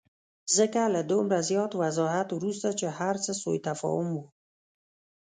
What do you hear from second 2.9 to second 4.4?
هرڅه سوءتفاهم وو.